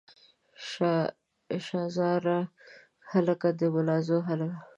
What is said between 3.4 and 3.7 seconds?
د